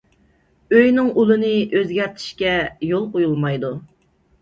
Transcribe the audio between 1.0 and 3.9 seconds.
ئۇلىنى ئۆزگەرتىشكە يول قويۇلمايدۇ.